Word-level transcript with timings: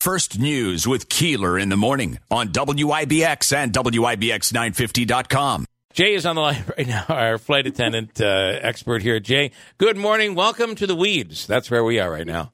First 0.00 0.38
News 0.38 0.88
with 0.88 1.10
Keeler 1.10 1.58
in 1.58 1.68
the 1.68 1.76
morning 1.76 2.18
on 2.30 2.48
WIBX 2.48 3.54
and 3.54 3.70
WIBX950.com. 3.70 5.66
Jay 5.92 6.14
is 6.14 6.24
on 6.24 6.36
the 6.36 6.40
line 6.40 6.64
right 6.78 6.86
now, 6.86 7.04
our 7.10 7.36
flight 7.36 7.66
attendant 7.66 8.18
uh, 8.18 8.58
expert 8.62 9.02
here. 9.02 9.20
Jay, 9.20 9.50
good 9.76 9.98
morning. 9.98 10.34
Welcome 10.34 10.74
to 10.76 10.86
the 10.86 10.96
weeds. 10.96 11.46
That's 11.46 11.70
where 11.70 11.84
we 11.84 12.00
are 12.00 12.10
right 12.10 12.26
now. 12.26 12.50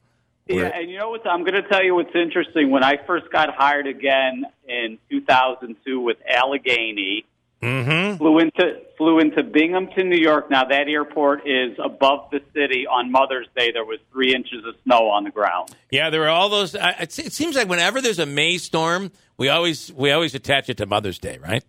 Yeah, 0.49 0.73
and 0.75 0.91
you 0.91 0.99
know 0.99 1.11
what? 1.11 1.25
I'm 1.25 1.45
going 1.45 1.55
to 1.55 1.63
tell 1.63 1.85
you 1.85 1.95
what's 1.95 2.17
interesting. 2.17 2.73
When 2.73 2.83
I 2.83 2.97
first 3.07 3.31
got 3.31 3.55
hired 3.55 3.87
again 3.87 4.45
in 4.69 4.99
2002 5.09 6.01
with 6.01 6.17
Allegheny, 6.29 7.27
Mm-hmm. 7.63 8.19
flew 8.19 8.39
into 8.39 8.83
flew 8.99 9.19
into 9.19 9.43
Binghamton, 9.43 10.11
New 10.11 10.19
York. 10.19 10.51
Now 10.51 10.67
that 10.67 10.89
airport 10.89 11.49
is 11.49 11.77
above 11.83 12.31
the 12.31 12.41
city. 12.55 12.87
On 12.87 13.11
Mother's 13.11 13.49
Day, 13.57 13.73
there 13.73 13.85
was 13.85 13.99
three 14.13 14.35
inches 14.35 14.65
of 14.67 14.75
snow 14.85 15.09
on 15.09 15.25
the 15.25 15.31
ground. 15.31 15.75
Yeah, 15.91 16.11
there 16.11 16.21
were 16.21 16.29
all 16.29 16.51
those. 16.51 16.75
Uh, 16.75 16.93
it, 17.01 17.19
it 17.19 17.33
seems 17.33 17.57
like 17.57 17.69
whenever 17.69 18.03
there's 18.03 18.19
a 18.19 18.27
May 18.27 18.59
storm, 18.59 19.11
we 19.39 19.49
always 19.49 19.91
we 19.93 20.13
always 20.13 20.35
attach 20.35 20.69
it 20.69 20.77
to 20.79 20.87
Mother's 20.87 21.19
Day, 21.19 21.39
right? 21.39 21.65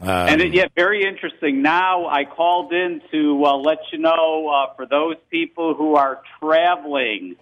Um, 0.00 0.08
and 0.08 0.40
it, 0.40 0.54
yeah, 0.54 0.64
very 0.74 1.04
interesting. 1.06 1.62
Now 1.62 2.06
I 2.08 2.24
called 2.24 2.72
in 2.72 3.02
to 3.12 3.44
uh, 3.44 3.56
let 3.58 3.78
you 3.92 3.98
know 3.98 4.48
uh, 4.48 4.74
for 4.74 4.86
those 4.86 5.16
people 5.30 5.74
who 5.74 5.94
are 5.94 6.20
traveling 6.40 7.36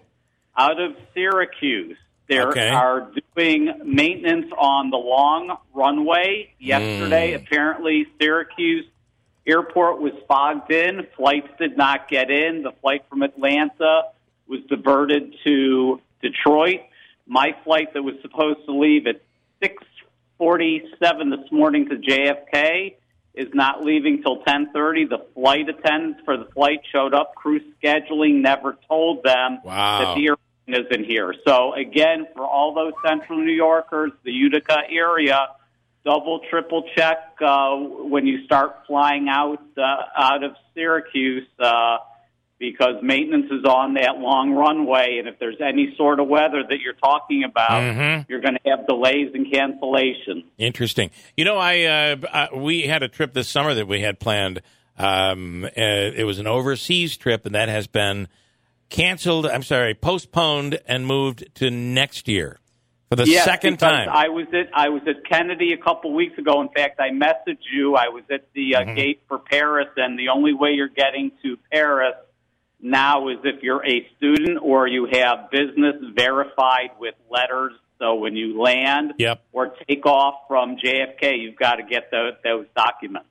out 0.57 0.79
of 0.79 0.95
Syracuse, 1.13 1.97
they 2.31 2.39
Okay. 2.41 2.69
are 2.69 3.11
doing 3.35 3.71
maintenance 3.83 4.51
on 4.57 4.89
the 4.89 4.97
long 4.97 5.57
runway. 5.73 6.53
Yesterday, 6.59 7.33
Mm. 7.33 7.35
apparently, 7.45 8.07
Syracuse 8.19 8.85
airport 9.45 9.99
was 10.01 10.13
fogged 10.27 10.71
in. 10.71 11.05
Flights 11.17 11.49
did 11.59 11.75
not 11.77 12.07
get 12.07 12.31
in. 12.31 12.63
The 12.63 12.71
flight 12.81 13.03
from 13.09 13.21
Atlanta 13.21 14.03
was 14.47 14.61
diverted 14.69 15.35
to 15.43 15.99
Detroit. 16.21 16.81
My 17.27 17.53
flight 17.63 17.93
that 17.93 18.03
was 18.03 18.15
supposed 18.21 18.65
to 18.65 18.71
leave 18.71 19.07
at 19.07 19.21
six 19.61 19.83
forty-seven 20.37 21.29
this 21.29 21.51
morning 21.51 21.87
to 21.89 21.95
JFK 21.97 22.95
is 23.33 23.47
not 23.53 23.83
leaving 23.83 24.21
till 24.23 24.37
ten 24.43 24.71
thirty. 24.73 25.05
The 25.05 25.19
flight 25.33 25.67
attendants 25.69 26.21
for 26.25 26.37
the 26.37 26.45
flight 26.45 26.81
showed 26.91 27.13
up. 27.13 27.35
Crew 27.35 27.59
scheduling 27.81 28.41
never 28.41 28.77
told 28.87 29.23
them 29.23 29.59
Wow. 29.63 29.99
that 29.99 30.15
the 30.15 30.29
airplane 30.67 30.85
isn't 30.91 31.05
here. 31.05 31.33
So 31.45 31.73
again, 31.73 32.27
for 32.35 32.45
all 32.45 32.73
those 32.73 32.93
Central 33.05 33.39
New 33.39 33.51
Yorkers, 33.53 34.11
the 34.23 34.31
Utica 34.31 34.77
area, 34.89 35.47
double, 36.05 36.41
triple 36.49 36.83
check 36.95 37.17
uh, 37.41 37.75
when 37.75 38.25
you 38.25 38.43
start 38.45 38.79
flying 38.87 39.27
out 39.29 39.61
uh, 39.77 39.81
out 40.17 40.43
of 40.43 40.55
Syracuse. 40.73 41.47
Uh, 41.59 41.97
because 42.59 43.01
maintenance 43.01 43.47
is 43.51 43.65
on 43.65 43.95
that 43.95 44.19
long 44.19 44.51
runway, 44.51 45.17
and 45.17 45.27
if 45.27 45.39
there's 45.39 45.59
any 45.59 45.95
sort 45.97 46.19
of 46.19 46.27
weather 46.27 46.61
that 46.61 46.77
you're 46.79 46.93
talking 46.93 47.43
about, 47.43 47.81
Mhm. 47.81 48.29
you're 48.29 48.39
going 48.39 48.53
to 48.53 48.69
have 48.69 48.85
delays 48.85 49.33
and 49.33 49.47
cancellations. 49.47 50.43
Interesting. 50.59 51.09
You 51.35 51.43
know, 51.43 51.57
I 51.57 51.85
uh, 51.85 52.15
uh, 52.31 52.47
we 52.55 52.81
had 52.83 53.01
a 53.01 53.07
trip 53.07 53.33
this 53.33 53.49
summer 53.49 53.73
that 53.73 53.87
we 53.87 54.01
had 54.01 54.19
planned. 54.19 54.61
Um, 54.99 55.63
uh, 55.65 55.69
it 55.75 56.23
was 56.27 56.37
an 56.37 56.45
overseas 56.45 57.17
trip, 57.17 57.47
and 57.47 57.55
that 57.55 57.67
has 57.67 57.87
been 57.87 58.27
canceled. 58.91 59.47
I'm 59.47 59.63
sorry, 59.63 59.95
postponed 59.95 60.79
and 60.85 61.07
moved 61.07 61.43
to 61.55 61.71
next 61.71 62.27
year 62.27 62.59
for 63.09 63.15
the 63.15 63.25
Yes, 63.27 63.45
second 63.45 63.77
time. 63.79 64.07
I 64.09 64.29
was 64.29 64.45
at 64.53 64.69
I 64.73 64.89
was 64.89 65.01
at 65.07 65.25
Kennedy 65.27 65.73
a 65.73 65.77
couple 65.77 66.13
weeks 66.13 66.37
ago. 66.37 66.61
In 66.61 66.69
fact, 66.69 66.99
I 66.99 67.09
messaged 67.09 67.65
you. 67.73 67.95
I 67.95 68.09
was 68.09 68.23
at 68.29 68.53
the 68.53 68.75
uh, 68.75 68.81
Mhm. 68.81 68.95
gate 68.95 69.21
for 69.27 69.39
Paris, 69.39 69.87
and 69.97 70.19
the 70.19 70.29
only 70.29 70.53
way 70.53 70.71
you're 70.73 70.87
getting 70.87 71.31
to 71.41 71.57
Paris 71.71 72.13
now 72.79 73.27
is 73.29 73.37
if 73.43 73.63
you're 73.63 73.85
a 73.85 74.07
student 74.17 74.59
or 74.61 74.87
you 74.87 75.07
have 75.11 75.49
business 75.51 75.95
verified 76.15 76.91
with 76.99 77.15
letters. 77.29 77.73
So 77.99 78.15
when 78.15 78.35
you 78.35 78.59
land 78.59 79.13
Yep. 79.19 79.43
or 79.51 79.75
take 79.87 80.05
off 80.07 80.47
from 80.47 80.77
JFK, 80.77 81.35
you've 81.37 81.55
got 81.55 81.75
to 81.75 81.83
get 81.83 82.09
those, 82.09 82.33
those 82.43 82.65
documents. 82.75 83.27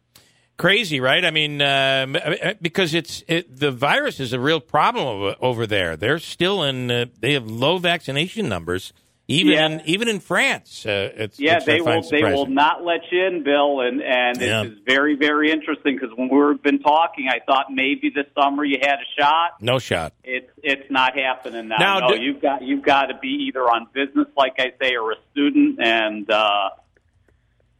Crazy, 0.61 1.01
right? 1.01 1.25
I 1.25 1.31
mean, 1.31 1.63
um, 1.63 2.17
uh, 2.17 2.53
because 2.61 2.93
it's 2.93 3.25
it, 3.27 3.57
the 3.59 3.71
virus 3.71 4.21
is 4.21 4.35
a 4.35 4.39
real 4.39 4.61
problem 4.61 5.07
over, 5.07 5.37
over 5.41 5.67
there. 5.67 5.97
They're 5.97 6.19
still 6.19 6.63
in. 6.65 6.91
Uh, 6.91 7.07
they 7.19 7.33
have 7.33 7.47
low 7.51 7.79
vaccination 7.79 8.47
numbers, 8.47 8.93
even 9.27 9.53
Yeah. 9.53 9.67
in, 9.67 9.81
even 9.87 10.07
in 10.09 10.21
France. 10.21 10.85
Uh, 10.85 11.13
it's, 11.17 11.41
Yeah, 11.41 11.61
they 11.61 11.81
will. 11.81 12.03
They 12.03 12.23
will 12.25 12.45
not 12.45 12.85
let 12.85 13.01
you 13.11 13.25
in, 13.25 13.43
Bill, 13.43 13.81
and 13.81 14.03
and 14.03 14.39
Yeah. 14.39 14.65
it's 14.65 14.79
very 14.87 15.17
very 15.17 15.51
interesting 15.51 15.95
because 15.99 16.15
when 16.15 16.29
we've 16.29 16.63
been 16.63 16.81
talking, 16.81 17.29
I 17.31 17.39
thought 17.47 17.67
maybe 17.71 18.11
this 18.15 18.27
summer 18.39 18.63
you 18.63 18.81
had 18.83 18.99
a 18.99 19.09
shot. 19.19 19.63
No 19.63 19.79
shot. 19.79 20.13
It's 20.23 20.51
it's 20.63 20.91
not 20.91 21.17
happening 21.19 21.69
now. 21.69 21.77
Now, 21.79 21.99
no, 22.01 22.17
do- 22.17 22.23
you've 22.23 22.43
got 22.43 22.61
you've 22.61 22.83
got 22.85 23.07
to 23.07 23.15
be 23.17 23.47
either 23.49 23.63
on 23.63 23.87
business, 23.95 24.27
like 24.37 24.57
I 24.59 24.73
say, 24.79 24.97
or 24.97 25.13
a 25.13 25.17
student, 25.33 25.79
and 25.83 26.31
uh, 26.31 26.69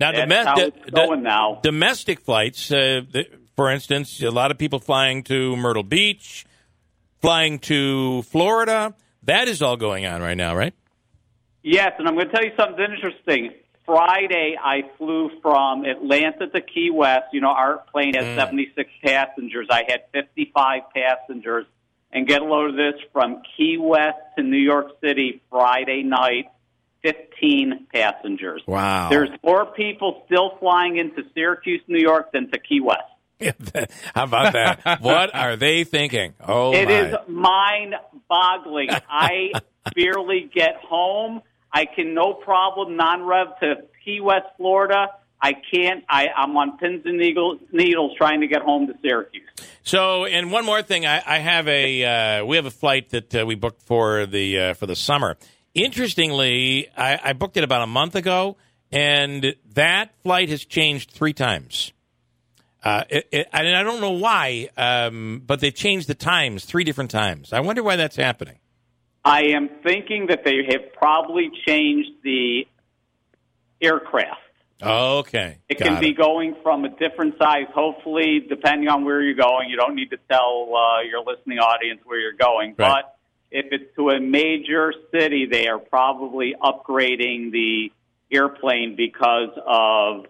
Now, 0.01 0.13
domes- 0.13 0.47
do- 0.57 0.67
it's 0.85 0.91
going 0.91 1.19
do- 1.21 1.25
now. 1.25 1.61
domestic 1.63 2.21
flights, 2.21 2.73
uh, 2.73 3.03
for 3.57 3.71
instance, 3.71 4.23
a 4.23 4.31
lot 4.31 4.51
of 4.51 4.59
people 4.59 4.79
flying 4.79 5.23
to 5.25 5.57
Myrtle 5.57 5.83
Beach, 5.83 6.45
flying 7.21 7.59
to 7.61 8.23
Florida. 8.23 8.95
That 9.25 9.47
is 9.49 9.61
all 9.61 9.77
going 9.77 10.07
on 10.07 10.23
right 10.23 10.37
now, 10.37 10.57
right? 10.57 10.73
Yes, 11.63 11.93
and 11.99 12.09
I'm 12.09 12.15
going 12.15 12.29
to 12.29 12.33
tell 12.33 12.45
you 12.45 12.53
something 12.59 12.83
interesting. 12.83 13.51
Friday, 13.85 14.57
I 14.63 14.83
flew 14.97 15.31
from 15.43 15.85
Atlanta 15.85 16.47
to 16.47 16.61
Key 16.61 16.91
West. 16.91 17.27
You 17.33 17.41
know, 17.43 17.49
our 17.51 17.79
plane 17.93 18.15
has 18.15 18.25
Mm. 18.25 18.37
76 18.37 18.91
passengers. 19.05 19.67
I 19.71 19.83
had 19.87 20.05
55 20.13 20.83
passengers. 20.95 21.67
And 22.13 22.27
get 22.27 22.43
a 22.43 22.45
load 22.45 22.71
of 22.71 22.77
this 22.77 23.01
from 23.13 23.41
Key 23.57 23.77
West 23.79 24.19
to 24.37 24.43
New 24.43 24.57
York 24.59 24.99
City 25.01 25.41
Friday 25.49 26.03
night, 26.03 26.47
15 27.03 27.87
passengers. 27.93 28.63
Wow. 28.67 29.09
There's 29.11 29.31
more 29.45 29.67
people 29.67 30.23
still 30.27 30.53
flying 30.61 30.97
into 30.99 31.23
Syracuse, 31.35 31.83
New 31.89 31.99
York 32.01 32.33
than 32.33 32.51
to 32.51 32.59
Key 32.59 32.81
West. 32.81 33.01
How 34.15 34.25
about 34.25 34.53
that? 34.53 35.01
what 35.01 35.35
are 35.35 35.57
they 35.57 35.85
thinking? 35.85 36.35
Oh, 36.47 36.73
It 36.75 36.87
my. 36.87 36.93
is 37.01 37.15
mind 37.27 37.95
boggling. 38.29 38.91
I 39.09 39.53
barely 39.97 40.51
get 40.55 40.77
home. 40.87 41.41
I 41.73 41.87
can 41.87 42.15
no 42.15 42.35
problem 42.35 42.97
non 42.97 43.23
rev 43.25 43.47
to 43.61 43.75
Key 44.05 44.21
West, 44.21 44.47
Florida. 44.57 45.07
I 45.43 45.55
can't. 45.73 46.05
I, 46.07 46.27
I'm 46.37 46.55
on 46.59 46.77
pins 46.77 47.03
and 47.07 47.17
needles, 47.17 47.61
needles 47.73 48.13
trying 48.19 48.43
to 48.43 48.47
get 48.47 48.61
home 48.61 48.89
to 48.89 48.95
Syracuse. 49.01 49.49
So, 49.83 50.27
and 50.27 50.53
one 50.53 50.67
more 50.67 50.83
thing, 50.83 51.07
I, 51.07 51.23
I 51.27 51.39
have 51.39 51.67
a 51.67 52.41
uh, 52.41 52.45
we 52.45 52.57
have 52.57 52.67
a 52.67 52.71
flight 52.71 53.09
that 53.11 53.35
uh, 53.35 53.47
we 53.47 53.55
booked 53.55 53.81
for 53.83 54.27
the 54.27 54.59
uh, 54.61 54.75
for 54.75 54.85
the 54.87 54.97
summer. 54.97 55.39
Interestingly, 55.75 56.89
I, 56.97 57.19
I 57.23 57.33
booked 57.33 57.57
it 57.57 57.65
about 57.65 57.83
a 57.83 57.87
month 57.87 58.17
ago, 58.17 58.57
and 58.91 59.55
that 59.75 60.11
flight 60.23 60.49
has 60.49 60.65
changed 60.65 61.13
three 61.13 61.33
times. 61.33 61.93
Uh, 62.83 63.05
it, 63.09 63.29
it, 63.31 63.49
and 63.53 63.77
I 63.77 63.83
don't 63.83 64.01
know 64.01 64.13
why, 64.13 64.69
um, 64.77 65.43
but 65.47 65.61
they've 65.61 65.75
changed 65.75 66.09
the 66.09 66.15
times 66.15 66.65
three 66.65 66.83
different 66.83 67.11
times. 67.11 67.53
I 67.53 67.61
wonder 67.61 67.83
why 67.83 67.97
that's 67.97 68.17
happening. 68.17 68.59
I 69.25 69.43
am 69.55 69.69
thinking 69.85 70.29
that 70.29 70.45
they 70.45 70.63
have 70.71 70.93
probably 70.95 71.51
changed 71.67 72.11
the 72.25 72.67
aircraft. 73.81 74.41
Okay, 74.83 75.59
It 75.69 75.79
got 75.79 75.89
can 75.89 76.01
be 76.01 76.15
going 76.15 76.57
from 76.63 76.87
a 76.87 76.89
different 76.89 77.35
size. 77.39 77.67
Hopefully, 77.75 78.47
depending 78.49 78.89
on 78.89 79.05
where 79.05 79.21
you're 79.21 79.35
going, 79.35 79.69
you 79.69 79.77
don't 79.77 79.95
need 79.95 80.09
to 80.09 80.17
tell 80.31 80.71
uh, 80.75 81.03
your 81.03 81.23
listening 81.23 81.59
audience 81.59 82.01
where 82.07 82.19
you're 82.19 82.33
going. 82.33 82.75
Right. 82.79 83.05
But 83.05 83.17
if 83.51 83.67
it's 83.73 83.95
to 83.97 84.11
a 84.11 84.21
major 84.21 84.93
city, 85.13 85.47
they 85.51 85.69
are 85.69 85.79
probably 85.79 86.55
upgrading 86.63 87.51
the 87.53 87.93
airplane 88.31 88.95
because 88.97 89.51
of 89.67 90.27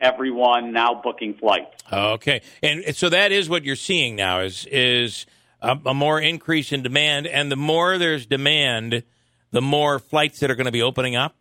everyone 0.00 0.72
now 0.72 1.00
booking 1.02 1.34
flights. 1.34 1.82
Okay, 1.92 2.42
and 2.62 2.96
so 2.96 3.08
that 3.08 3.32
is 3.32 3.48
what 3.48 3.64
you're 3.64 3.76
seeing 3.76 4.16
now 4.16 4.40
is 4.40 4.66
is 4.70 5.26
a, 5.60 5.78
a 5.86 5.94
more 5.94 6.20
increase 6.20 6.72
in 6.72 6.82
demand, 6.82 7.26
and 7.26 7.50
the 7.52 7.56
more 7.56 7.98
there's 7.98 8.26
demand, 8.26 9.02
the 9.50 9.62
more 9.62 9.98
flights 9.98 10.40
that 10.40 10.50
are 10.50 10.54
going 10.54 10.66
to 10.66 10.72
be 10.72 10.82
opening 10.82 11.14
up. 11.16 11.36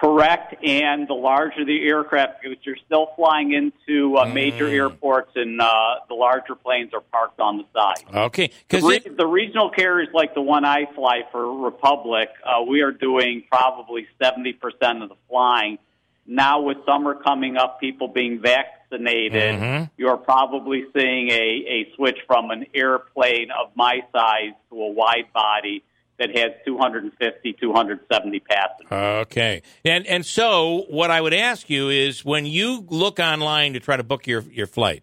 Correct, 0.00 0.54
and 0.62 1.08
the 1.08 1.14
larger 1.14 1.64
the 1.64 1.86
aircraft, 1.86 2.42
because 2.42 2.58
you're 2.66 2.76
still 2.84 3.08
flying 3.16 3.52
into 3.54 4.18
uh, 4.18 4.26
major 4.26 4.66
Mm. 4.66 4.72
airports, 4.74 5.30
and 5.36 5.58
uh, 5.58 5.66
the 6.08 6.14
larger 6.14 6.54
planes 6.54 6.92
are 6.92 7.00
parked 7.00 7.40
on 7.40 7.56
the 7.58 7.64
side. 7.74 8.04
Okay, 8.26 8.48
The, 8.48 8.54
because 8.68 8.84
re- 8.84 9.14
the 9.16 9.26
regional 9.26 9.70
carriers, 9.70 10.08
like 10.12 10.34
the 10.34 10.42
one 10.42 10.66
I 10.66 10.84
fly 10.94 11.22
for 11.32 11.50
Republic, 11.64 12.28
uh, 12.44 12.62
we 12.68 12.82
are 12.82 12.92
doing 12.92 13.44
probably 13.50 14.06
70% 14.22 14.58
of 15.02 15.08
the 15.08 15.16
flying. 15.30 15.78
Now, 16.26 16.60
with 16.60 16.78
summer 16.84 17.14
coming 17.14 17.56
up, 17.56 17.80
people 17.80 18.08
being 18.08 18.38
vaccinated, 18.40 19.54
Mhm. 19.60 19.90
you're 19.96 20.18
probably 20.18 20.84
seeing 20.94 21.30
a, 21.30 21.34
a 21.34 21.92
switch 21.94 22.18
from 22.26 22.50
an 22.50 22.66
airplane 22.74 23.48
of 23.50 23.70
my 23.74 24.02
size 24.12 24.52
to 24.70 24.82
a 24.82 24.90
wide 24.90 25.32
body 25.32 25.82
that 26.18 26.36
has 26.36 26.52
250, 26.64 27.52
270 27.60 28.40
passengers. 28.40 28.86
okay, 28.90 29.62
and 29.84 30.06
and 30.06 30.24
so 30.24 30.86
what 30.88 31.10
I 31.10 31.20
would 31.20 31.34
ask 31.34 31.68
you 31.68 31.88
is 31.88 32.24
when 32.24 32.46
you 32.46 32.84
look 32.88 33.18
online 33.18 33.74
to 33.74 33.80
try 33.80 33.96
to 33.96 34.04
book 34.04 34.26
your 34.26 34.42
your 34.50 34.66
flight. 34.66 35.02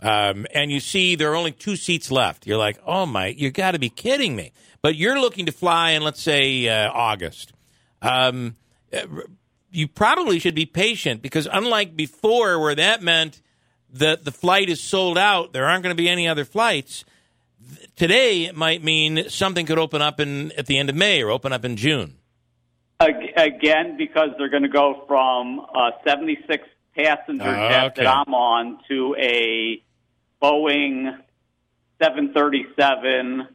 Um, 0.00 0.46
and 0.52 0.72
you 0.72 0.80
see 0.80 1.14
there 1.14 1.30
are 1.30 1.36
only 1.36 1.52
two 1.52 1.76
seats 1.76 2.10
left. 2.10 2.44
You're 2.44 2.58
like, 2.58 2.76
oh 2.84 3.06
my, 3.06 3.28
you 3.28 3.52
got 3.52 3.72
to 3.72 3.78
be 3.78 3.88
kidding 3.88 4.34
me. 4.34 4.52
But 4.82 4.96
you're 4.96 5.20
looking 5.20 5.46
to 5.46 5.52
fly 5.52 5.92
in, 5.92 6.02
let's 6.02 6.20
say, 6.20 6.68
uh, 6.68 6.90
August. 6.90 7.52
Um, 8.00 8.56
you 9.70 9.86
probably 9.86 10.40
should 10.40 10.56
be 10.56 10.66
patient 10.66 11.22
because 11.22 11.48
unlike 11.50 11.94
before, 11.94 12.58
where 12.58 12.74
that 12.74 13.00
meant 13.00 13.40
that 13.92 14.24
the 14.24 14.32
flight 14.32 14.68
is 14.68 14.80
sold 14.80 15.16
out, 15.16 15.52
there 15.52 15.66
aren't 15.66 15.84
going 15.84 15.94
to 15.94 16.02
be 16.02 16.08
any 16.08 16.26
other 16.26 16.44
flights. 16.44 17.04
Today, 17.96 18.44
it 18.46 18.56
might 18.56 18.82
mean 18.82 19.28
something 19.28 19.66
could 19.66 19.78
open 19.78 20.02
up 20.02 20.18
in 20.20 20.52
at 20.52 20.66
the 20.66 20.78
end 20.78 20.88
of 20.90 20.96
May 20.96 21.22
or 21.22 21.30
open 21.30 21.52
up 21.52 21.64
in 21.64 21.76
June. 21.76 22.16
Again, 23.00 23.96
because 23.96 24.30
they're 24.38 24.48
going 24.48 24.62
to 24.62 24.68
go 24.68 25.04
from 25.08 25.58
a 25.74 25.90
76 26.06 26.64
passenger 26.96 27.44
ah, 27.44 27.66
Oh, 27.66 27.68
jet 27.68 27.84
okay. 27.92 28.04
that 28.04 28.06
I'm 28.26 28.32
on 28.34 28.78
to 28.88 29.16
a 29.18 29.82
Boeing 30.40 31.16
737 32.00 33.48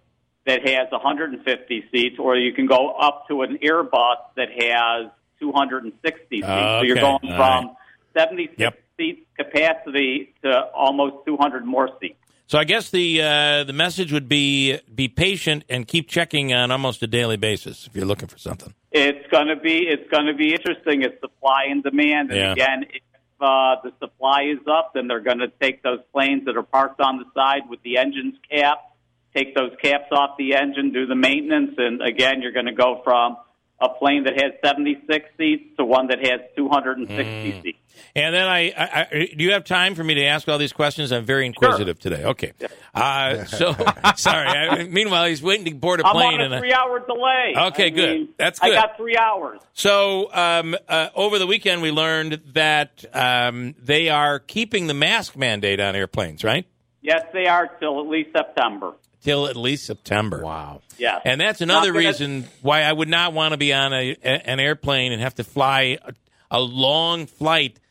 that 0.45 0.67
has 0.67 0.87
150 0.91 1.85
seats, 1.91 2.15
or 2.19 2.35
you 2.37 2.53
can 2.53 2.65
go 2.67 2.89
up 2.91 3.27
to 3.29 3.41
an 3.41 3.57
Airbus 3.63 4.15
that 4.35 4.49
has 4.51 5.11
260 5.39 6.25
seats. 6.29 6.45
So 6.47 6.81
you're 6.83 6.95
going 6.95 7.19
All 7.23 7.35
from 7.37 7.65
right. 7.67 7.75
76 8.17 8.59
Yep. 8.59 8.79
seat 8.97 9.27
capacity 9.37 10.33
to 10.43 10.51
almost 10.73 11.25
200 11.25 11.65
more 11.65 11.89
seats. 12.01 12.15
So 12.47 12.57
I 12.57 12.63
guess 12.63 12.89
the 12.89 13.21
uh, 13.21 13.63
the 13.65 13.73
message 13.73 14.13
would 14.13 14.29
be 14.29 14.79
be 14.93 15.09
patient 15.09 15.65
and 15.67 15.85
keep 15.85 16.07
checking 16.07 16.53
on 16.53 16.71
almost 16.71 17.03
a 17.03 17.07
daily 17.07 17.35
basis 17.35 17.85
if 17.87 17.93
you're 17.95 18.05
looking 18.05 18.29
for 18.29 18.37
something. 18.37 18.73
It's 18.93 19.27
going 19.29 19.47
to 19.47 19.57
be 19.57 19.79
it's 19.79 20.09
to 20.09 20.33
be 20.33 20.53
interesting. 20.53 21.01
It's 21.01 21.19
supply 21.19 21.65
and 21.69 21.83
demand, 21.83 22.31
and 22.31 22.39
Yeah. 22.39 22.51
again, 22.53 22.85
if 22.89 23.01
uh, 23.41 23.75
the 23.83 23.91
supply 23.99 24.43
is 24.43 24.65
up, 24.65 24.93
then 24.95 25.07
they're 25.09 25.19
going 25.19 25.39
to 25.39 25.49
take 25.61 25.83
those 25.83 25.99
planes 26.13 26.45
that 26.45 26.55
are 26.55 26.63
parked 26.63 27.01
on 27.01 27.17
the 27.17 27.25
side 27.35 27.63
with 27.69 27.83
the 27.83 27.97
engines 27.97 28.35
capped, 28.49 28.95
take 29.35 29.53
those 29.53 29.71
caps 29.83 30.07
off 30.13 30.37
the 30.37 30.55
engine, 30.55 30.93
do 30.93 31.05
the 31.05 31.15
maintenance, 31.15 31.75
and 31.77 32.01
again, 32.01 32.41
you're 32.41 32.53
going 32.53 32.65
to 32.65 32.73
go 32.73 33.01
from 33.03 33.35
a 33.79 33.89
plane 33.89 34.23
that 34.23 34.41
has 34.41 34.53
76 34.65 35.25
seats 35.37 35.75
to 35.77 35.85
one 35.85 36.07
that 36.07 36.19
has 36.25 36.39
260 36.55 37.51
Mm. 37.51 37.61
seats. 37.61 37.77
And 38.15 38.33
then 38.33 38.45
I, 38.47 38.69
I, 38.71 39.07
I, 39.11 39.29
do 39.37 39.43
you 39.43 39.53
have 39.53 39.63
time 39.65 39.95
for 39.95 40.03
me 40.03 40.15
to 40.15 40.23
ask 40.25 40.47
all 40.47 40.57
these 40.57 40.73
questions? 40.73 41.11
I'm 41.11 41.25
very 41.25 41.45
inquisitive 41.45 41.99
today. 41.99 42.23
Okay. 42.25 42.53
Uh, 42.93 43.45
so 43.45 43.75
sorry. 44.15 44.47
I, 44.47 44.83
meanwhile, 44.85 45.25
he's 45.25 45.41
waiting 45.41 45.65
to 45.65 45.71
board 45.75 45.99
a 46.01 46.07
I'm 46.07 46.13
plane. 46.13 46.33
on 46.35 46.41
and 46.41 46.53
a 46.53 46.57
I- 46.57 46.59
three-hour 46.59 46.99
delay. 47.07 47.53
Okay, 47.67 47.85
I 47.85 47.89
good. 47.89 48.19
mean, 48.19 48.29
That's 48.37 48.61
I 48.61 48.69
got 48.71 48.97
three 48.97 49.17
hours. 49.17 49.59
So 49.73 50.33
um, 50.33 50.75
uh, 50.87 51.09
over 51.15 51.39
the 51.39 51.47
weekend, 51.47 51.81
we 51.81 51.91
learned 51.91 52.41
that 52.53 53.05
um, 53.13 53.75
they 53.81 54.09
are 54.09 54.39
keeping 54.39 54.87
the 54.87 54.93
mask 54.93 55.35
mandate 55.35 55.79
on 55.79 55.95
airplanes, 55.95 56.43
right? 56.43 56.65
Yes, 57.01 57.23
they 57.33 57.45
are 57.45 57.67
till 57.79 57.99
at 58.01 58.07
least 58.07 58.29
September. 58.35 58.93
Till 59.23 59.47
at 59.47 59.55
least 59.55 59.85
September. 59.85 60.41
Wow. 60.43 60.81
Yes, 60.97 61.21
And 61.25 61.39
that's 61.41 61.61
another 61.61 61.87
gonna- 61.91 61.99
reason 62.07 62.47
why 62.61 62.81
I 62.83 62.91
would 62.93 63.07
not 63.09 63.33
want 63.33 63.51
to 63.51 63.57
be 63.57 63.73
on 63.73 63.93
a, 63.93 64.11
a- 64.11 64.49
an 64.49 64.59
airplane 64.59 65.11
and 65.11 65.21
have 65.21 65.35
to 65.35 65.43
fly 65.43 65.97
a, 66.03 66.13
a 66.51 66.59
long 66.59 67.25
flight 67.25 67.77
s- 67.77 67.81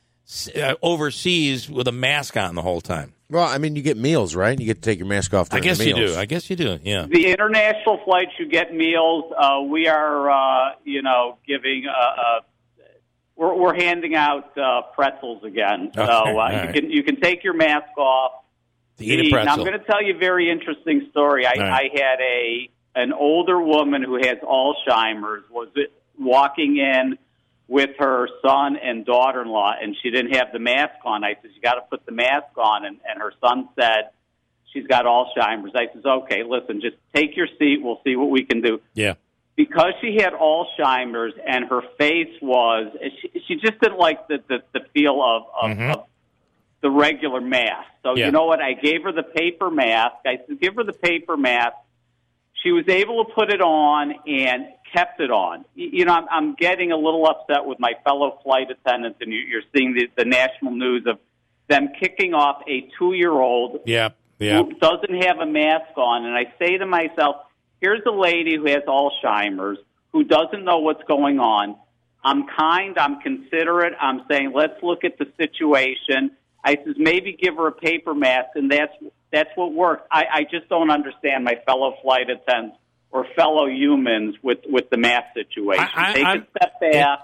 overseas 0.83 1.71
with 1.71 1.89
a 1.89 1.93
mask 1.93 2.37
on 2.37 2.55
the 2.55 2.63
whole 2.63 2.81
time. 2.81 3.13
Well, 3.29 3.45
I 3.45 3.59
mean, 3.59 3.75
you 3.75 3.83
get 3.83 3.97
meals, 3.97 4.37
right? 4.37 4.59
You 4.59 4.67
get 4.67 4.77
to 4.77 4.81
take 4.81 4.99
your 4.99 5.09
mask 5.09 5.35
off. 5.35 5.53
I 5.53 5.59
guess 5.59 5.79
the 5.79 5.89
you 5.89 5.95
do. 5.95 6.15
I 6.17 6.27
guess 6.27 6.49
you 6.49 6.55
do. 6.55 6.79
Yeah. 6.83 7.07
The 7.07 7.27
international 7.33 8.01
flights, 8.05 8.33
you 8.39 8.49
get 8.49 8.73
meals. 8.73 9.33
Uh, 9.37 9.63
we 9.63 9.89
are, 9.89 10.31
uh, 10.31 10.75
you 10.85 11.03
know, 11.03 11.39
giving. 11.47 11.87
Uh, 11.89 11.93
uh, 11.93 12.41
we're, 13.35 13.55
we're 13.55 13.75
handing 13.75 14.15
out 14.15 14.57
uh, 14.57 14.83
pretzels 14.95 15.43
again, 15.45 15.91
so 15.95 16.03
Okay, 16.03 16.11
uh, 16.11 16.15
all 16.15 16.29
you 16.29 16.37
right. 16.39 16.75
can 16.75 16.91
you 16.91 17.03
can 17.03 17.21
take 17.21 17.45
your 17.45 17.55
mask 17.55 17.97
off. 17.99 18.33
To 18.99 19.05
eat 19.05 19.27
a 19.27 19.31
pretzel. 19.31 19.45
Now, 19.45 19.53
I'm 19.53 19.59
going 19.59 19.79
to 19.79 19.85
tell 19.85 20.03
you 20.03 20.15
a 20.15 20.19
very 20.19 20.51
interesting 20.51 21.09
story. 21.11 21.47
I, 21.47 21.51
All 21.51 21.63
right. 21.63 21.91
I 21.93 22.01
had 22.01 22.21
a 22.21 22.71
an 22.95 23.13
older 23.13 23.61
woman 23.61 24.03
who 24.03 24.15
has 24.17 24.39
Alzheimer's 24.39 25.45
was 25.51 25.69
it 25.75 25.93
walking 26.19 26.79
in 26.79 27.19
with 27.69 27.91
her 27.99 28.29
son 28.43 28.77
and 28.77 29.05
daughter-in-law, 29.05 29.75
and 29.83 29.97
she 30.03 30.11
didn't 30.11 30.35
have 30.37 30.53
the 30.53 30.59
mask 30.59 30.95
on. 31.05 31.25
I 31.25 31.35
said, 31.41 31.51
"You 31.55 31.61
got 31.61 31.75
to 31.75 31.81
put 31.83 32.07
the 32.07 32.13
mask 32.13 32.57
on," 32.57 32.85
and, 32.85 32.99
and 33.09 33.21
her 33.21 33.33
son 33.41 33.69
said, 33.79 34.11
"She's 34.73 34.87
got 34.87 35.05
Alzheimer's." 35.05 35.73
I 35.75 35.89
says, 35.93 36.05
"Okay, 36.05 36.43
listen, 36.45 36.81
just 36.81 36.97
take 37.15 37.37
your 37.37 37.49
seat. 37.59 37.79
We'll 37.83 38.01
see 38.05 38.15
what 38.17 38.31
we 38.31 38.45
can 38.45 38.61
do." 38.61 38.81
yeah. 38.95 39.15
because 39.57 39.95
she 40.03 40.17
had 40.21 40.33
Alzheimer's 40.35 41.33
and 41.47 41.65
her 41.71 41.81
face 41.99 42.29
was 42.43 42.95
she, 43.23 43.41
she 43.49 43.55
just 43.57 43.81
didn't 43.81 43.99
like 43.99 44.29
the 44.29 44.39
the, 44.49 44.59
the 44.73 44.81
feel 44.93 45.21
of 45.23 45.43
of, 45.71 45.77
Mhm. 45.77 45.93
of 45.95 46.05
the 46.83 46.91
regular 46.91 47.41
mask. 47.41 47.89
So 48.03 48.17
Yeah. 48.17 48.27
you 48.27 48.33
know 48.33 48.45
what? 48.45 48.61
I 48.61 48.75
gave 48.75 49.03
her 49.05 49.13
the 49.13 49.23
paper 49.23 49.71
mask. 49.71 50.17
I 50.27 50.39
said, 50.47 50.61
give 50.61 50.75
her 50.77 50.85
the 50.85 50.93
paper 50.93 51.37
mask. 51.37 51.75
She 52.67 52.73
was 52.73 52.89
able 52.89 53.25
to 53.25 53.33
put 53.33 53.53
it 53.53 53.61
on 53.61 54.13
and 54.27 54.67
kept 54.93 55.21
it 55.21 55.31
on. 55.31 55.65
You 55.77 56.05
know, 56.05 56.15
I'm, 56.15 56.27
I'm 56.29 56.55
getting 56.57 56.91
a 56.91 56.97
little 56.97 57.25
upset 57.25 57.65
with 57.65 57.79
my 57.79 57.93
fellow 58.03 58.41
flight 58.43 58.67
attendants, 58.73 59.19
and 59.21 59.33
you, 59.33 59.39
you're 59.39 59.63
seeing 59.73 59.95
the, 59.95 60.09
the 60.17 60.25
national 60.25 60.73
news 60.73 61.07
of 61.07 61.21
them 61.69 61.91
kicking 62.01 62.35
off 62.35 62.63
a 62.69 62.89
two-year-old 62.99 63.83
Yeah. 63.87 64.09
Yeah. 64.41 64.63
who 64.65 64.73
doesn't 64.75 65.23
have 65.23 65.39
a 65.39 65.47
mask 65.47 65.97
on. 65.97 66.25
And 66.25 66.35
I 66.35 66.53
say 66.59 66.77
to 66.79 66.87
myself, 66.87 67.37
here's 67.81 68.03
a 68.05 68.11
lady 68.11 68.57
who 68.57 68.67
has 68.67 68.83
Alzheimer's 68.89 69.79
who 70.11 70.25
doesn't 70.25 70.65
know 70.65 70.79
what's 70.79 71.05
going 71.05 71.39
on. 71.39 71.77
I'm 72.25 72.47
kind, 72.49 72.99
I'm 72.99 73.21
considerate, 73.21 73.93
I'm 74.01 74.23
saying, 74.29 74.53
let's 74.53 74.83
look 74.83 75.05
at 75.05 75.19
the 75.19 75.27
situation. 75.39 76.33
I 76.65 76.75
says, 76.85 76.97
maybe 76.99 77.39
give 77.41 77.55
her 77.59 77.69
a 77.69 77.73
paper 77.73 78.13
mask, 78.13 78.49
and 78.57 78.73
that's 78.73 78.93
that's 79.33 79.51
what 79.57 79.73
worked. 79.73 80.09
I, 80.11 80.25
I 80.33 80.43
just 80.45 80.69
don't 80.69 80.91
understand 80.91 81.45
my 81.45 81.57
fellow 81.67 81.95
flight 82.03 82.31
attendants 82.31 82.77
or 83.11 83.27
fellow 83.37 83.67
humans 83.69 84.37
with, 84.43 84.59
with 84.69 84.91
the 84.91 84.97
mask 84.99 85.35
situation. 85.35 85.85
I- 85.95 86.11
I- 86.11 86.13
Take 86.13 86.25
I'm- 86.25 86.39
a 86.39 86.59
step 86.59 86.81
back, 86.81 87.19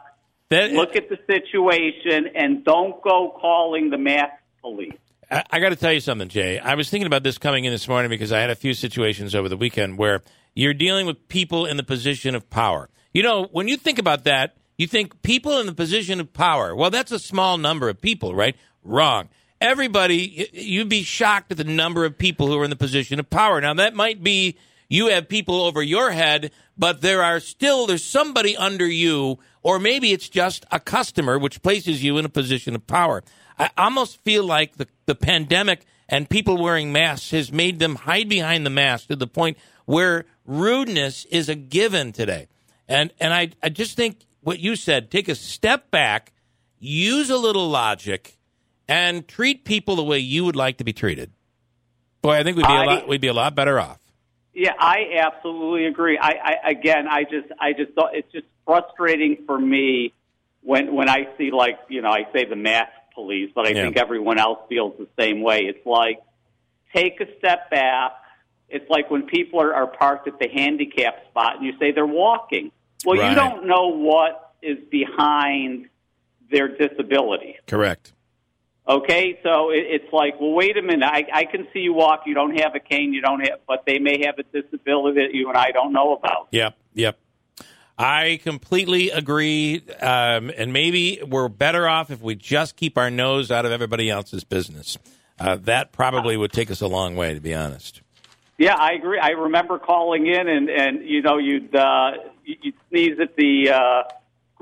That, 0.49 0.72
look 0.72 0.96
at 0.96 1.08
the 1.08 1.19
situation, 1.26 2.28
and 2.34 2.64
don't 2.64 3.02
go 3.02 3.37
calling 3.40 3.90
the 3.90 3.99
mask 3.99 4.32
police. 4.60 4.93
I, 5.31 5.44
I 5.50 5.60
got 5.60 5.70
to 5.70 5.76
tell 5.76 5.93
you 5.93 6.00
something, 6.00 6.28
Jay. 6.28 6.58
I 6.58 6.75
was 6.75 6.90
thinking 6.90 7.06
about 7.06 7.22
this 7.22 7.38
coming 7.38 7.64
in 7.64 7.72
this 7.72 7.88
morning 7.88 8.10
because 8.10 8.32
I 8.32 8.40
had 8.40 8.50
a 8.50 8.55
few 8.55 8.75
situations 8.75 9.34
over 9.34 9.48
the 9.48 9.56
weekend 9.56 9.96
where 9.98 10.22
you're 10.55 10.75
dealing 10.75 11.06
with 11.06 11.28
people 11.28 11.64
in 11.66 11.76
the 11.78 11.82
position 11.82 12.34
of 12.34 12.48
power. 12.50 12.90
You 13.14 13.22
know, 13.22 13.44
when 13.52 13.66
you 13.69 13.76
think 13.78 13.98
about 13.98 14.25
that, 14.25 14.56
you 14.76 14.87
think 14.87 15.22
people 15.22 15.58
in 15.58 15.66
the 15.66 15.75
position 15.75 16.20
of 16.20 16.32
power. 16.32 16.75
Well, 16.75 16.90
that's 16.90 17.12
a 17.12 17.19
small 17.19 17.56
number 17.58 17.88
of 17.88 18.00
people, 18.00 18.34
right? 18.34 18.56
Wrong. 18.84 19.28
Everybody, 19.62 20.49
you'd 20.53 20.88
be 20.88 21.05
shocked 21.05 21.53
at 21.53 21.56
the 21.56 21.62
number 21.62 22.05
of 22.05 22.19
people 22.19 22.49
who 22.49 22.59
are 22.59 22.64
in 22.64 22.70
the 22.70 22.75
position 22.75 23.20
of 23.20 23.31
power. 23.31 23.61
Now, 23.61 23.73
that 23.75 23.94
might 23.94 24.20
be 24.20 24.59
you 24.88 25.06
have 25.06 25.29
people 25.29 25.55
over 25.55 25.81
your 25.81 26.11
head, 26.11 26.50
but 26.76 27.00
there 27.00 27.23
are 27.23 27.38
still 27.38 27.87
there's 27.87 28.03
somebody 28.03 28.56
under 28.56 28.88
you, 28.88 29.38
or 29.62 29.79
maybe 29.79 30.11
it's 30.11 30.29
just 30.29 30.67
a 30.73 30.81
customer, 30.81 31.39
which 31.39 31.63
places 31.63 32.03
you 32.03 32.19
in 32.19 32.25
a 32.25 32.29
position 32.29 32.75
of 32.75 32.89
power. 32.89 33.22
I 33.56 33.70
almost 33.79 34.20
feel 34.25 34.43
like 34.43 34.79
the, 34.79 34.89
the 35.06 35.15
pandemic 35.15 35.86
and 36.08 36.29
people 36.29 36.60
wearing 36.60 36.91
masks 36.91 37.31
has 37.31 37.53
made 37.53 37.79
them 37.79 37.94
hide 37.94 38.29
behind 38.29 38.67
the 38.67 38.70
mask 38.70 39.06
to 39.08 39.17
the 39.17 39.29
point 39.29 39.56
where 39.84 40.25
rudeness 40.44 41.25
is 41.27 41.48
a 41.48 41.55
given 41.55 42.10
today. 42.10 42.48
And 42.89 43.13
and 43.20 43.32
I, 43.32 43.51
I 43.63 43.69
just 43.69 43.96
think 43.96 44.27
what 44.41 44.58
you 44.58 44.75
said, 44.75 45.08
take 45.08 45.29
a 45.29 45.36
step 45.36 45.93
back, 45.93 46.32
use 46.81 47.31
a 47.31 47.39
little 47.39 47.70
logic, 47.70 48.39
and 48.89 49.27
treat 49.27 49.65
people 49.65 49.96
the 49.96 50.05
way 50.05 50.19
you 50.19 50.44
would 50.44 50.56
like 50.56 50.79
to 50.79 50.84
be 50.84 50.93
treated. 50.93 51.32
Boy, 52.20 52.32
I 52.39 52.43
think 52.44 52.56
we'd 52.56 52.67
be 52.67 52.72
I- 52.72 52.84
a 52.84 52.86
lot 52.86 53.08
we'd 53.08 53.20
be 53.20 53.29
a 53.29 53.32
lot 53.34 53.55
better 53.55 53.81
off. 53.81 53.98
Yeah, 54.55 54.72
I 54.79 55.19
absolutely 55.19 55.86
agree. 55.86 56.19
I, 56.19 56.56
I 56.65 56.70
again, 56.70 57.08
I 57.08 57.22
just, 57.24 57.48
I 57.58 57.72
just 57.72 57.93
thought 57.94 58.15
it's 58.15 58.31
just 58.32 58.44
frustrating 58.67 59.39
for 59.46 59.58
me 59.58 60.12
when 60.60 60.94
when 60.94 61.08
I 61.08 61.27
see 61.39 61.51
like 61.51 61.79
you 61.89 62.03
know 62.03 62.10
I 62.10 62.27
say 62.34 62.44
the 62.44 62.55
mask 62.56 62.93
police, 63.15 63.51
but 63.55 63.67
I 63.67 63.70
Yeah. 63.70 63.84
think 63.84 63.96
everyone 63.96 64.39
else 64.39 64.58
feels 64.69 64.94
the 64.98 65.08
same 65.19 65.41
way. 65.43 65.60
It's 65.60 65.84
like 65.86 66.20
take 66.94 67.20
a 67.20 67.27
step 67.39 67.70
back. 67.70 68.12
It's 68.69 68.89
like 68.91 69.10
when 69.10 69.22
people 69.27 69.60
are, 69.60 69.74
are 69.74 69.86
parked 69.86 70.29
at 70.29 70.39
the 70.39 70.48
handicap 70.48 71.27
spot 71.31 71.56
and 71.56 71.65
you 71.67 71.72
say 71.79 71.93
they're 71.93 72.06
walking. 72.06 72.72
Well, 73.05 73.19
Right. 73.19 73.31
you 73.31 73.34
don't 73.34 73.67
know 73.67 73.89
what 73.89 74.55
is 74.62 74.79
behind 74.91 75.89
their 76.51 76.69
disability. 76.69 77.56
Correct. 77.67 78.12
Okay, 78.89 79.39
so 79.44 79.70
it, 79.70 79.84
it's 79.89 80.12
like, 80.12 80.41
well, 80.41 80.53
wait 80.53 80.77
a 80.77 80.82
minute. 80.82 81.05
I, 81.08 81.24
I 81.32 81.44
can 81.44 81.69
see 81.72 81.81
you 81.81 81.93
walk. 81.94 82.22
You 82.27 82.34
don't 82.34 82.58
have 82.60 82.74
a 82.74 82.81
cane. 82.81 83.12
You 83.12 83.20
don't 83.22 83.41
have, 83.41 83.60
but 83.69 83.84
they 83.86 83.98
may 84.01 84.24
have 84.27 84.39
a 84.39 84.43
disability 84.43 85.20
that 85.20 85.32
you 85.34 85.48
and 85.48 85.56
I 85.56 85.70
don't 85.70 85.93
know 85.93 86.15
about. 86.15 86.48
Yep, 86.51 86.77
yep. 86.94 87.19
I 87.96 88.41
completely 88.43 89.10
agree. 89.10 89.82
Um, 90.01 90.51
and 90.56 90.72
maybe 90.72 91.20
we're 91.24 91.48
better 91.48 91.86
off 91.89 92.10
if 92.10 92.20
we 92.20 92.34
just 92.34 92.74
keep 92.74 92.98
our 92.98 93.10
nose 93.10 93.53
out 93.53 93.65
of 93.65 93.70
everybody 93.70 94.10
else's 94.10 94.43
business. 94.43 94.98
Uh, 95.39 95.56
that 95.62 95.93
probably 95.93 96.36
would 96.36 96.53
take 96.53 96.70
us 96.70 96.81
a 96.81 96.86
long 96.89 97.15
way, 97.15 97.34
to 97.34 97.41
be 97.41 97.55
honest. 97.55 98.01
Yeah, 98.58 98.74
I 98.77 98.93
agree. 98.93 99.19
I 99.20 99.31
remember 99.31 99.79
calling 99.79 100.27
in, 100.27 100.48
and 100.48 100.69
and 100.69 101.08
you 101.08 101.22
know, 101.22 101.39
you'd 101.39 101.74
uh, 101.74 102.12
you- 102.44 102.56
you'd 102.62 102.74
sneeze 102.91 103.19
at 103.20 103.34
the 103.36 103.70
uh, 103.70 104.03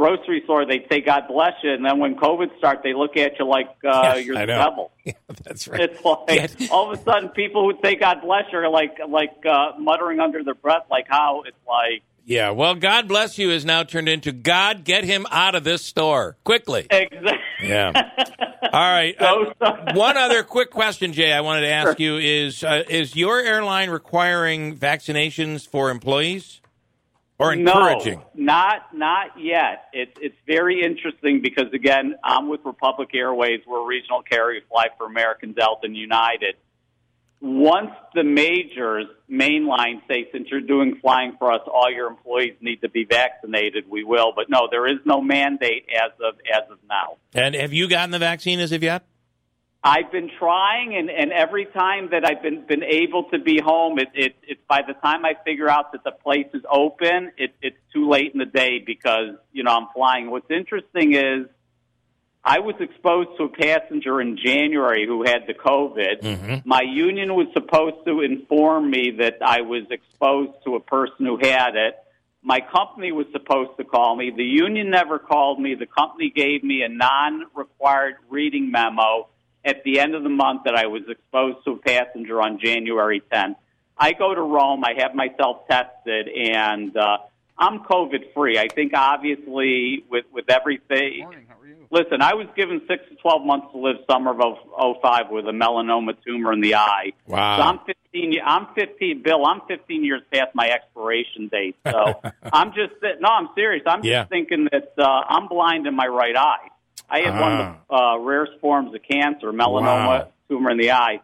grocery 0.01 0.41
store. 0.45 0.65
They'd 0.65 0.87
say, 0.91 1.01
"God 1.03 1.25
bless 1.29 1.53
you," 1.63 1.73
and 1.73 1.85
then 1.85 1.99
when 1.99 2.15
COVID 2.17 2.57
starts, 2.59 2.81
they 2.83 2.95
look 2.95 3.17
at 3.17 3.39
you 3.39 3.45
like 3.47 3.69
uh, 3.85 4.15
Yes, 4.17 4.25
you're 4.25 4.37
the 4.39 4.47
devil. 4.47 4.91
Yeah, 5.05 5.13
that's 5.45 5.67
right. 5.69 5.81
It's 5.81 6.05
like 6.05 6.19
Yeah. 6.61 6.67
all 6.71 6.93
of 6.93 6.99
a 6.99 7.03
sudden, 7.03 7.29
people 7.31 7.71
who 7.71 7.79
say 7.85 7.97
"God 7.97 8.23
bless 8.23 8.45
you" 8.53 8.59
are 8.59 8.69
like 8.71 8.99
like 9.09 9.45
uh, 9.47 9.73
muttering 9.79 10.21
under 10.21 10.43
their 10.45 10.55
breath, 10.55 10.85
like 10.91 11.07
how 11.09 11.43
it's 11.47 11.57
like 11.69 12.03
Yeah, 12.25 12.51
well, 12.51 12.75
God 12.75 13.09
bless 13.09 13.39
you 13.39 13.51
is 13.51 13.65
now 13.65 13.83
turned 13.83 14.09
into 14.09 14.33
God 14.33 14.85
get 14.85 15.05
him 15.05 15.27
out 15.31 15.55
of 15.55 15.65
this 15.65 15.83
store 15.83 16.37
quickly. 16.45 16.87
Exactly. 16.91 17.33
Yeah. 17.63 17.93
All 18.73 18.93
right. 18.93 19.15
So 19.19 19.53
Uh, 19.61 19.93
one 19.95 20.17
other 20.17 20.43
quick 20.45 20.71
question, 20.71 21.13
Jay, 21.13 21.33
I 21.33 21.41
wanted 21.41 21.63
to 21.63 21.71
ask 21.73 21.99
you 21.99 22.17
is 22.19 22.63
uh, 22.65 22.83
is 22.89 23.17
your 23.17 23.41
airline 23.41 23.91
requiring 23.91 24.77
vaccinations 24.77 25.67
for 25.69 25.91
employees 25.91 26.60
or 27.41 27.53
encouraging? 27.55 28.23
No, 28.35 28.45
not 28.45 28.95
not 28.95 29.27
yet. 29.39 29.87
It's 29.93 30.17
it's 30.21 30.37
very 30.47 30.83
interesting 30.83 31.41
because 31.43 31.73
again, 31.73 32.17
I'm 32.23 32.49
with 32.49 32.61
Republic 32.65 33.09
Airways. 33.15 33.61
We're 33.67 33.83
a 33.83 33.87
regional 33.87 34.23
carrier, 34.23 34.61
fly 34.69 34.89
for 34.99 35.07
American, 35.07 35.53
Delta, 35.53 35.81
and 35.85 35.97
United. 35.97 36.57
Once 37.43 37.91
the 38.15 38.23
majors 38.23 39.07
mainline 39.31 40.03
say, 40.07 40.29
since 40.31 40.49
you're 40.51 40.61
doing 40.61 40.99
flying 41.01 41.35
for 41.39 41.51
us, 41.51 41.63
all 41.67 41.91
your 41.91 42.07
employees 42.07 42.55
need 42.61 42.83
to 42.83 42.91
be 42.91 43.05
vaccinated, 43.05 43.85
we 43.89 44.05
will. 44.05 44.33
But 44.37 44.51
no, 44.51 44.69
there 44.71 44.87
is 44.87 44.99
no 45.07 45.23
mandate 45.23 45.87
as 45.91 46.13
of 46.23 46.35
as 46.55 46.71
of 46.71 46.79
now. 46.87 47.17
And 47.33 47.55
have 47.55 47.73
you 47.73 47.89
gotten 47.89 48.11
the 48.11 48.19
vaccine 48.19 48.61
as 48.61 48.73
of 48.73 48.83
yet? 48.83 49.05
I've 49.83 50.13
been 50.13 50.31
trying, 50.39 50.95
and, 50.95 51.09
and 51.09 51.33
every 51.33 51.65
time 51.65 52.11
that 52.11 52.27
I've 52.27 52.43
been 52.43 52.67
been 52.67 52.83
able 52.83 53.25
to 53.31 53.39
be 53.39 53.59
home, 53.65 53.99
it, 53.99 54.09
it 54.15 54.37
it's 54.43 54.61
by 54.69 54.83
the 54.87 54.93
time 54.93 55.25
I 55.25 55.33
figure 55.43 55.71
out 55.71 55.93
that 55.93 56.05
the 56.05 56.11
place 56.11 56.49
is 56.53 56.63
open, 56.71 57.33
it, 57.39 57.55
it's 57.63 57.79
too 57.93 58.09
late 58.09 58.33
in 58.35 58.39
the 58.39 58.47
day 58.47 58.83
because 58.85 59.37
you 59.53 59.65
know 59.65 59.75
I'm 59.75 59.89
flying. 59.95 60.31
What's 60.31 60.51
interesting 60.51 61.15
is 61.15 61.47
I 62.45 62.59
was 62.59 62.75
exposed 62.79 63.31
to 63.39 63.45
a 63.45 63.49
passenger 63.49 64.21
in 64.21 64.37
January 64.37 65.07
who 65.07 65.23
had 65.23 65.47
the 65.47 65.55
COVID. 65.55 66.21
Mhm. 66.21 66.67
My 66.67 66.83
union 66.83 67.35
was 67.35 67.47
supposed 67.55 68.05
to 68.07 68.21
inform 68.21 68.91
me 68.91 69.13
that 69.19 69.39
I 69.41 69.63
was 69.63 69.85
exposed 69.91 70.63
to 70.65 70.75
a 70.75 70.81
person 70.81 71.25
who 71.25 71.39
had 71.39 71.77
it. 71.77 71.97
My 72.43 72.61
company 72.61 73.13
was 73.13 73.27
supposed 73.33 73.79
to 73.79 73.85
call 73.85 74.15
me. 74.15 74.31
The 74.31 74.45
union 74.45 74.91
never 74.91 75.19
called 75.19 75.59
me. 75.59 75.75
The 75.75 75.87
company 75.87 76.31
gave 76.31 76.63
me 76.63 76.83
a 76.83 76.89
non-required 76.89 78.17
reading 78.29 78.71
memo 78.71 79.29
at 79.65 79.83
the 79.85 80.01
end 80.01 80.15
of 80.15 80.23
the 80.23 80.29
month 80.29 80.63
that 80.65 80.75
I 80.75 80.87
was 80.87 81.03
exposed 81.09 81.59
to 81.65 81.73
a 81.73 81.77
passenger 81.77 82.41
on 82.41 82.59
January 82.59 83.23
10th. 83.33 83.57
I 83.99 84.13
go 84.13 84.35
to 84.35 84.41
Rome. 84.41 84.83
I 84.85 84.95
have 84.99 85.15
myself 85.15 85.69
tested, 85.69 86.29
and 86.29 86.97
uh, 86.97 87.19
I'm 87.59 87.81
COVID 87.81 88.33
free. 88.35 88.59
I 88.59 88.69
think 88.69 88.93
obviously 88.95 90.05
with 90.11 90.25
with 90.33 90.49
everything. 90.49 91.21
Morning, 91.21 91.45
how 91.47 91.61
are 91.61 91.67
you? 91.67 91.77
Listen, 91.91 92.23
I 92.23 92.33
was 92.33 92.47
given 92.57 92.81
six 92.89 93.05
to 93.11 93.17
twelve 93.17 93.45
months 93.45 93.67
to 93.73 93.79
live 93.79 93.97
summer 94.11 94.31
of 94.31 94.57
05 95.03 95.31
with 95.31 95.47
a 95.47 95.51
melanoma 95.53 96.17
tumor 96.25 96.51
in 96.55 96.63
the 96.63 96.77
eye. 96.77 97.13
Wow. 97.27 97.59
So 97.59 97.63
I'm 97.63 97.79
15. 97.85 98.41
I'm 98.43 98.69
15. 98.75 99.23
Bill, 99.23 99.45
I'm 99.45 99.61
15 99.69 100.03
years 100.03 100.23
past 100.33 100.55
my 100.55 100.71
expiration 100.71 101.49
date. 101.49 101.77
So 101.85 102.23
I'm 102.53 102.69
just 102.73 102.95
no. 103.21 103.29
I'm 103.29 103.51
serious. 103.55 103.83
I'm 103.87 104.03
Yeah. 104.03 104.21
just 104.23 104.31
thinking 104.31 104.67
that 104.73 104.95
uh, 104.97 105.03
I'm 105.29 105.47
blind 105.49 105.87
in 105.87 105.95
my 105.95 106.07
right 106.07 106.37
eye. 106.37 106.70
I 107.11 107.21
had 107.21 107.39
one 107.41 107.53
of 107.53 107.59
the 107.89 107.95
uh, 107.95 108.19
rarest 108.19 108.53
forms 108.61 108.95
of 108.95 109.01
cancer, 109.03 109.53
melanoma 109.53 110.07
Wow. 110.07 110.29
tumor 110.49 110.71
in 110.71 110.79
the 110.79 110.93
eye. 110.93 111.21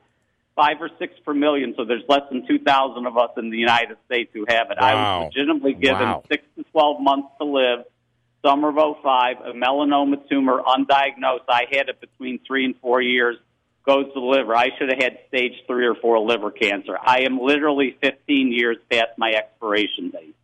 Five 0.55 0.81
or 0.81 0.89
six 0.99 1.13
per 1.25 1.35
million, 1.35 1.75
so 1.77 1.85
there's 1.85 2.03
less 2.09 2.23
than 2.31 2.47
2,000 2.47 3.07
of 3.07 3.19
us 3.19 3.31
in 3.37 3.51
the 3.51 3.59
United 3.59 3.99
States 4.07 4.31
who 4.33 4.47
have 4.49 4.71
it. 4.71 4.79
I 4.79 4.95
was 4.95 5.25
legitimately 5.35 5.75
given 5.75 6.09
Wow. 6.09 6.23
six 6.31 6.43
to 6.57 6.65
12 6.73 7.01
months 7.01 7.29
to 7.39 7.45
live. 7.45 7.85
Summer 8.45 8.69
of 8.71 8.97
05, 9.03 9.37
a 9.45 9.53
melanoma 9.53 10.27
tumor, 10.29 10.63
undiagnosed. 10.63 11.45
I 11.49 11.67
had 11.71 11.89
it 11.89 12.01
between 12.01 12.39
three 12.47 12.65
and 12.65 12.75
four 12.81 13.01
years. 13.03 13.37
Goes 13.85 14.07
to 14.07 14.13
the 14.15 14.21
liver. 14.21 14.57
I 14.57 14.71
should 14.77 14.89
have 14.89 15.01
had 15.01 15.19
stage 15.29 15.53
three 15.67 15.87
or 15.87 15.95
four 15.95 16.19
liver 16.19 16.51
cancer. 16.51 16.97
I 17.01 17.21
am 17.21 17.39
literally 17.39 17.97
15 18.01 18.51
years 18.53 18.79
past 18.91 19.11
my 19.17 19.31
expiration 19.31 20.11
date. 20.11 20.35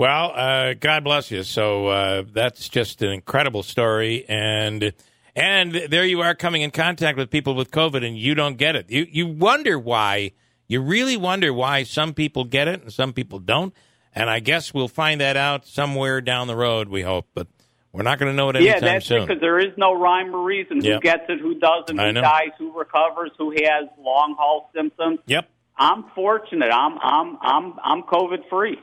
Well, 0.00 0.32
uh, 0.34 0.72
God 0.80 1.04
bless 1.04 1.30
you. 1.30 1.42
So 1.42 1.88
uh, 1.88 2.22
that's 2.32 2.70
just 2.70 3.02
an 3.02 3.10
incredible 3.10 3.62
story, 3.62 4.24
and 4.30 4.94
and 5.36 5.74
there 5.74 6.06
you 6.06 6.22
are 6.22 6.34
coming 6.34 6.62
in 6.62 6.70
contact 6.70 7.18
with 7.18 7.28
people 7.28 7.54
with 7.54 7.70
COVID, 7.70 8.02
and 8.02 8.16
you 8.16 8.34
don't 8.34 8.56
get 8.56 8.76
it. 8.76 8.90
You 8.90 9.06
you 9.10 9.26
wonder 9.26 9.78
why. 9.78 10.32
You 10.68 10.80
really 10.80 11.18
wonder 11.18 11.52
why 11.52 11.82
some 11.82 12.14
people 12.14 12.44
get 12.44 12.66
it 12.66 12.80
and 12.80 12.90
some 12.90 13.12
people 13.12 13.40
don't. 13.40 13.74
And 14.14 14.30
I 14.30 14.40
guess 14.40 14.72
we'll 14.72 14.88
find 14.88 15.20
that 15.20 15.36
out 15.36 15.66
somewhere 15.66 16.22
down 16.22 16.46
the 16.46 16.56
road. 16.56 16.88
We 16.88 17.02
hope, 17.02 17.26
but 17.34 17.48
we're 17.92 18.02
not 18.02 18.18
going 18.18 18.32
to 18.32 18.36
know 18.36 18.48
it 18.48 18.56
anytime 18.56 18.72
yeah, 18.72 18.80
that's 18.80 19.04
soon. 19.04 19.26
because 19.26 19.42
there 19.42 19.58
is 19.58 19.76
no 19.76 19.92
rhyme 19.92 20.34
or 20.34 20.42
reason. 20.42 20.80
Yep. 20.80 20.94
Who 20.94 21.00
gets 21.00 21.24
it? 21.28 21.40
Who 21.40 21.56
doesn't? 21.56 21.98
Who 21.98 22.12
dies? 22.14 22.52
Who 22.56 22.72
recovers? 22.72 23.32
Who 23.36 23.50
has 23.50 23.86
long 23.98 24.34
haul 24.38 24.70
symptoms? 24.74 25.18
Yep. 25.26 25.46
I'm 25.76 26.04
fortunate. 26.14 26.70
I'm 26.72 26.96
I'm 27.02 27.38
I'm 27.42 27.74
I'm 27.84 28.02
COVID 28.04 28.48
free. 28.48 28.78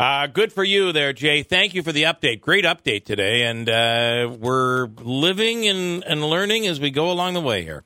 Uh, 0.00 0.28
good 0.28 0.52
for 0.52 0.62
you 0.62 0.92
there, 0.92 1.12
Jay. 1.12 1.42
Thank 1.42 1.74
you 1.74 1.82
for 1.82 1.90
the 1.90 2.04
update. 2.04 2.40
Great 2.40 2.64
update 2.64 3.04
today, 3.04 3.42
and 3.42 3.68
uh, 3.68 4.36
we're 4.38 4.86
living 5.02 5.66
and, 5.66 6.04
and 6.04 6.22
learning 6.22 6.66
as 6.68 6.78
we 6.78 6.90
go 6.90 7.10
along 7.10 7.34
the 7.34 7.40
way 7.40 7.64
here. 7.64 7.82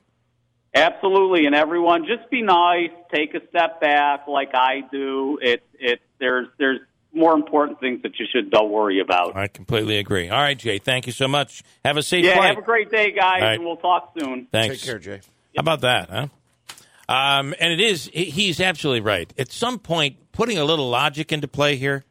Absolutely, 0.75 1.45
and 1.47 1.55
everyone, 1.55 2.05
just 2.05 2.29
be 2.29 2.41
nice. 2.43 2.89
Take 3.13 3.33
a 3.33 3.39
step 3.49 3.81
back, 3.81 4.27
like 4.27 4.51
I 4.53 4.81
do. 4.91 5.39
It 5.41 5.63
it 5.79 6.01
there's 6.19 6.47
there's 6.59 6.79
more 7.13 7.33
important 7.35 7.79
things 7.79 8.01
that 8.03 8.19
you 8.19 8.25
should 8.31 8.49
don't 8.51 8.71
worry 8.71 8.99
about. 8.99 9.35
I 9.35 9.47
completely 9.47 9.97
agree. 9.97 10.29
All 10.29 10.39
right, 10.41 10.57
Jay. 10.57 10.79
Thank 10.79 11.05
you 11.07 11.13
so 11.13 11.27
much. 11.27 11.63
Have 11.85 11.97
a 11.97 12.03
safe 12.03 12.25
Yeah, 12.25 12.35
flight. 12.35 12.49
have 12.49 12.57
a 12.57 12.65
great 12.65 12.89
day, 12.91 13.11
guys, 13.11 13.35
All 13.41 13.47
right. 13.47 13.53
and 13.55 13.63
we'll 13.65 13.77
talk 13.77 14.13
soon. 14.19 14.47
Thanks. 14.51 14.77
Take 14.81 14.85
care, 14.85 14.99
Jay. 14.99 15.21
How 15.55 15.59
about 15.61 15.81
that, 15.81 16.09
huh? 16.09 16.27
Um, 17.13 17.53
and 17.59 17.71
it 17.73 17.79
is, 17.79 18.09
he's 18.13 18.59
absolutely 18.59 19.01
right. 19.01 19.31
At 19.37 19.51
some 19.51 19.79
point, 19.79 20.17
putting 20.31 20.57
a 20.57 20.65
little 20.65 20.89
logic 20.89 21.31
into 21.31 21.47
play 21.47 21.75
here 21.75 22.03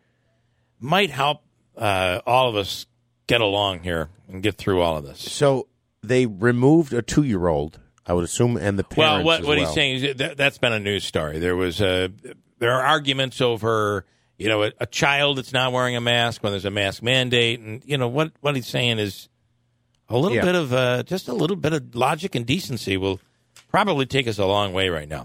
might 0.78 1.10
help 1.10 1.42
uh, 1.76 2.20
all 2.26 2.48
of 2.48 2.56
us 2.56 2.86
get 3.26 3.40
along 3.40 3.80
here 3.80 4.08
and 4.28 4.42
get 4.42 4.56
through 4.56 4.80
all 4.80 4.96
of 4.96 5.04
this. 5.04 5.20
So 5.20 5.68
they 6.02 6.26
removed 6.26 6.92
a 6.92 7.02
two-year-old, 7.02 7.80
I 8.06 8.12
would 8.12 8.24
assume, 8.24 8.56
and 8.56 8.78
the 8.78 8.84
Well, 8.96 9.08
parents. 9.08 9.26
what, 9.26 9.40
as 9.40 9.46
what 9.46 9.58
well. 9.58 9.66
he's 9.66 9.74
saying 9.74 10.04
is 10.04 10.16
that, 10.16 10.36
that's 10.36 10.58
been 10.58 10.72
a 10.72 10.80
news 10.80 11.04
story. 11.04 11.38
There 11.38 11.56
was 11.56 11.80
a, 11.80 12.10
there 12.58 12.72
are 12.72 12.82
arguments 12.82 13.40
over, 13.40 14.04
you 14.38 14.48
know, 14.48 14.64
a, 14.64 14.72
a 14.80 14.86
child 14.86 15.38
that's 15.38 15.52
not 15.52 15.72
wearing 15.72 15.96
a 15.96 16.00
mask 16.00 16.42
when 16.42 16.52
there's 16.52 16.64
a 16.64 16.70
mask 16.70 17.02
mandate, 17.02 17.60
and 17.60 17.82
you 17.86 17.96
know 17.96 18.08
what 18.08 18.32
what 18.40 18.56
he's 18.56 18.66
saying 18.66 18.98
is 18.98 19.28
a 20.08 20.18
little 20.18 20.36
Yeah. 20.36 20.44
bit 20.44 20.54
of 20.56 20.72
uh, 20.72 21.02
just 21.04 21.28
a 21.28 21.32
little 21.32 21.56
bit 21.56 21.72
of 21.72 21.94
logic 21.94 22.34
and 22.34 22.44
decency 22.44 22.96
will 22.96 23.20
probably 23.72 24.06
take 24.06 24.28
us 24.28 24.38
a 24.38 24.46
long 24.46 24.72
way 24.72 24.88
right 24.90 25.08
now. 25.08 25.20